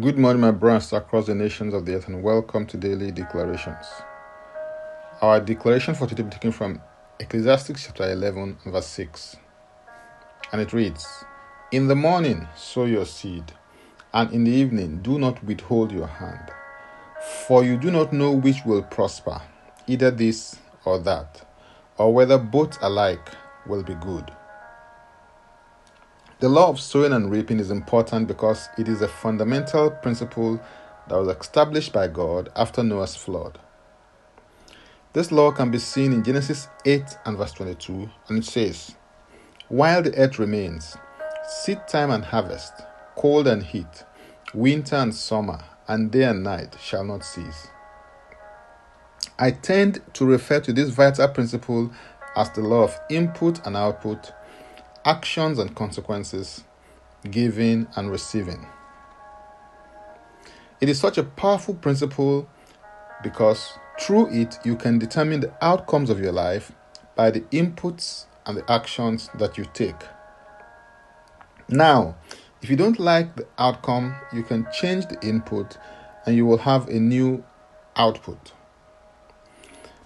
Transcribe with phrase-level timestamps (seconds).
[0.00, 3.84] Good morning, my brothers across the nations of the earth, and welcome to Daily Declarations.
[5.20, 6.80] Our declaration for today be taken from
[7.20, 9.36] Ecclesiastes chapter 11, verse 6.
[10.50, 11.06] And it reads
[11.72, 13.52] In the morning sow your seed,
[14.14, 16.50] and in the evening do not withhold your hand,
[17.46, 19.42] for you do not know which will prosper,
[19.86, 20.56] either this
[20.86, 21.46] or that,
[21.98, 23.28] or whether both alike
[23.66, 24.32] will be good.
[26.42, 30.60] The law of sowing and reaping is important because it is a fundamental principle
[31.06, 33.60] that was established by God after Noah's flood.
[35.12, 38.96] This law can be seen in Genesis 8 and verse 22, and it says,
[39.68, 40.96] While the earth remains,
[41.48, 42.72] seed time and harvest,
[43.14, 44.02] cold and heat,
[44.52, 47.68] winter and summer, and day and night shall not cease.
[49.38, 51.92] I tend to refer to this vital principle
[52.34, 54.32] as the law of input and output
[55.04, 56.64] actions and consequences,
[57.30, 58.66] giving and receiving.
[60.80, 62.48] It is such a powerful principle
[63.22, 66.72] because through it you can determine the outcomes of your life
[67.14, 70.02] by the inputs and the actions that you take.
[71.68, 72.16] Now,
[72.60, 75.76] if you don't like the outcome, you can change the input
[76.26, 77.44] and you will have a new
[77.96, 78.52] output.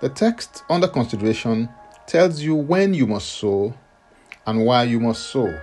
[0.00, 1.68] The text under consideration
[2.06, 3.74] tells you when you must sow
[4.46, 5.58] and why you must sow.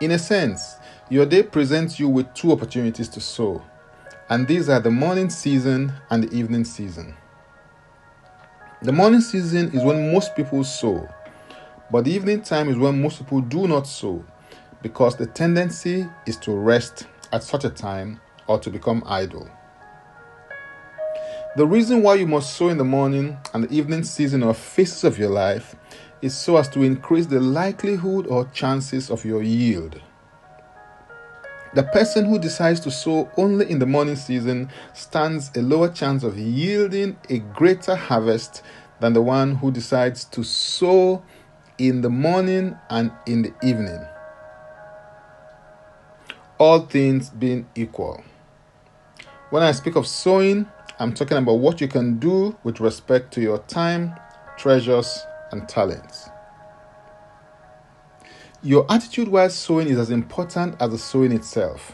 [0.00, 0.76] In a sense,
[1.08, 3.62] your day presents you with two opportunities to sow,
[4.28, 7.14] and these are the morning season and the evening season.
[8.82, 11.06] The morning season is when most people sow,
[11.90, 14.24] but the evening time is when most people do not sow
[14.82, 19.48] because the tendency is to rest at such a time or to become idle.
[21.56, 25.04] The reason why you must sow in the morning and the evening season or phases
[25.04, 25.74] of your life
[26.22, 30.00] is so as to increase the likelihood or chances of your yield.
[31.72, 36.24] The person who decides to sow only in the morning season stands a lower chance
[36.24, 38.62] of yielding a greater harvest
[38.98, 41.22] than the one who decides to sow
[41.78, 44.04] in the morning and in the evening.
[46.58, 48.22] All things being equal.
[49.50, 50.66] When I speak of sowing,
[50.98, 54.14] I'm talking about what you can do with respect to your time,
[54.58, 56.28] treasures, and talents.
[58.62, 61.92] Your attitude while sowing is as important as the sowing itself.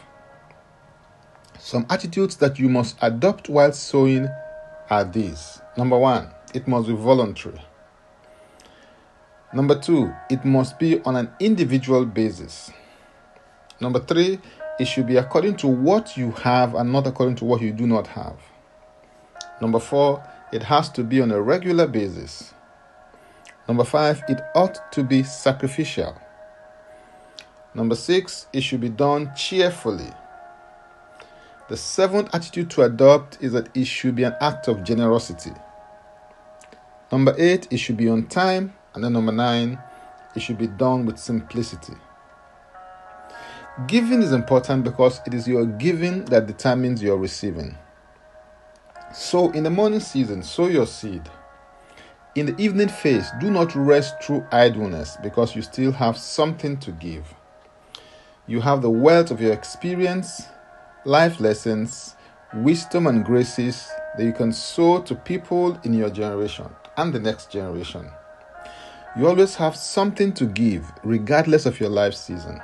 [1.59, 4.27] Some attitudes that you must adopt while sowing
[4.89, 5.61] are these.
[5.77, 7.61] Number one, it must be voluntary.
[9.53, 12.71] Number two, it must be on an individual basis.
[13.79, 14.39] Number three,
[14.79, 17.87] it should be according to what you have and not according to what you do
[17.87, 18.37] not have.
[19.61, 22.53] Number four, it has to be on a regular basis.
[23.67, 26.19] Number five, it ought to be sacrificial.
[27.73, 30.11] Number six, it should be done cheerfully.
[31.69, 35.51] The seventh attitude to adopt is that it should be an act of generosity.
[37.11, 38.73] Number eight, it should be on time.
[38.93, 39.77] And then number nine,
[40.35, 41.93] it should be done with simplicity.
[43.85, 47.77] Giving is important because it is your giving that determines your receiving.
[49.13, 51.29] So, in the morning season, sow your seed.
[52.37, 56.91] In the evening phase, do not rest through idleness because you still have something to
[56.91, 57.33] give.
[58.45, 60.43] You have the wealth of your experience,
[61.03, 62.15] life lessons,
[62.53, 67.49] wisdom, and graces that you can sow to people in your generation and the next
[67.49, 68.07] generation.
[69.17, 72.61] You always have something to give, regardless of your life season,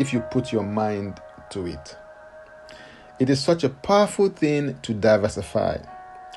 [0.00, 1.96] if you put your mind to it.
[3.20, 5.78] It is such a powerful thing to diversify.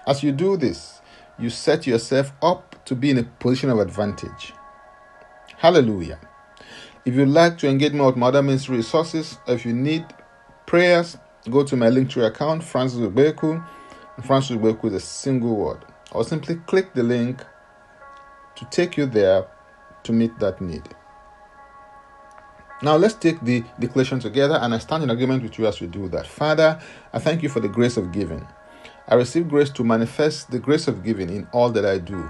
[0.06, 1.02] As you do this,
[1.40, 4.54] you set yourself up to be in a position of advantage.
[5.58, 6.20] Hallelujah.
[7.06, 10.06] If you'd like to engage more with my other ministry resources, if you need
[10.66, 11.18] prayers,
[11.50, 13.66] go to my Linktree account, Francis Ubeku.
[14.24, 15.86] Francis Ubeku is a single word.
[16.12, 17.44] Or simply click the link
[18.56, 19.46] to take you there
[20.04, 20.84] to meet that need.
[22.82, 25.88] Now let's take the declaration together, and I stand in agreement with you as we
[25.88, 26.28] do that.
[26.28, 26.80] Father,
[27.14, 28.46] I thank you for the grace of giving.
[29.08, 32.30] I receive grace to manifest the grace of giving in all that I do.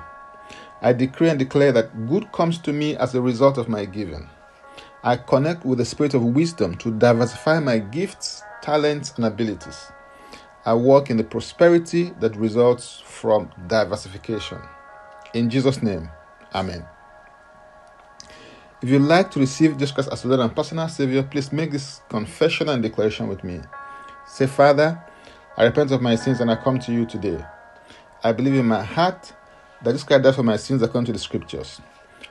[0.86, 4.30] I decree and declare that good comes to me as a result of my giving.
[5.04, 9.92] I connect with the spirit of wisdom to diversify my gifts, talents, and abilities.
[10.64, 14.60] I walk in the prosperity that results from diversification.
[15.34, 16.08] In Jesus' name,
[16.54, 16.86] Amen.
[18.84, 22.02] If you'd like to receive Jesus Christ as Lord and personal Savior, please make this
[22.10, 23.60] confession and declaration with me.
[24.28, 25.04] Say, Father,
[25.58, 27.44] I repent of my sins and I come to you today.
[28.24, 29.34] I believe in my heart
[29.84, 31.82] that this Christ died for my sins according to the scriptures.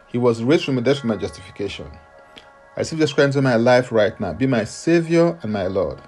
[0.06, 1.90] He was raised from the dead for my justification.
[2.76, 4.32] I receive this Christ into my life right now.
[4.32, 6.00] Be my Savior and my Lord.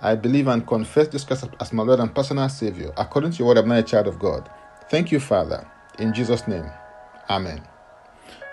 [0.00, 2.92] I believe and confess this Christ as my Lord and personal Savior.
[2.96, 4.48] According to your word, I'm now a child of God.
[4.90, 5.66] Thank you, Father.
[5.98, 6.70] In Jesus' name,
[7.28, 7.62] Amen.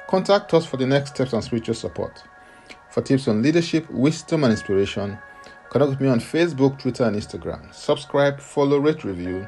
[0.07, 2.23] Contact us for the next steps on spiritual support.
[2.89, 5.17] For tips on leadership, wisdom, and inspiration,
[5.69, 7.73] connect with me on Facebook, Twitter, and Instagram.
[7.73, 9.47] Subscribe, follow, rate, review,